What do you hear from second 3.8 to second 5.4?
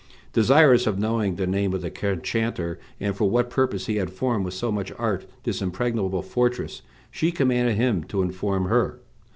he had formed with so much art